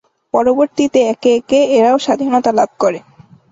[0.33, 2.99] পরবর্তীতে একে একে এরাও স্বাধীনতা লাভ করে।